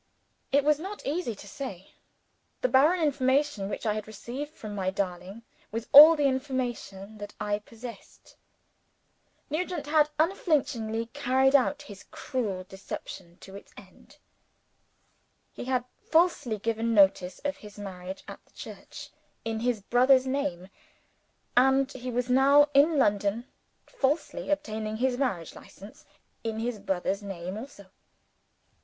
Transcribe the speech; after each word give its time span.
It 0.51 0.63
was 0.63 0.79
not 0.79 1.05
easy 1.05 1.35
to 1.35 1.47
say. 1.47 1.93
The 2.61 2.67
barren 2.67 2.99
information 3.01 3.69
which 3.69 3.85
I 3.85 3.93
had 3.93 4.07
received 4.07 4.51
from 4.55 4.73
my 4.73 4.89
darling 4.89 5.43
was 5.71 5.87
all 5.91 6.15
the 6.15 6.25
information 6.25 7.19
that 7.19 7.35
I 7.39 7.59
possessed. 7.59 8.35
Nugent 9.51 9.85
had 9.85 10.09
unflinchingly 10.17 11.05
carried 11.13 11.53
his 11.83 12.05
cruel 12.09 12.63
deception 12.63 13.37
to 13.41 13.55
its 13.55 13.73
end. 13.77 14.17
He 15.53 15.65
had 15.65 15.85
falsely 16.09 16.57
given 16.57 16.95
notice 16.95 17.37
of 17.45 17.57
his 17.57 17.77
marriage 17.77 18.23
at 18.27 18.43
the 18.43 18.53
church, 18.53 19.11
in 19.45 19.59
his 19.59 19.83
brother's 19.83 20.25
name; 20.25 20.69
and 21.55 21.91
he 21.91 22.09
was 22.09 22.27
now 22.27 22.71
in 22.73 22.97
London, 22.97 23.45
falsely 23.85 24.49
obtaining 24.49 24.97
his 24.97 25.19
Marriage 25.19 25.53
License, 25.53 26.05
in 26.43 26.57
his 26.57 26.79
brother's 26.79 27.21
name 27.21 27.55
also. 27.55 27.85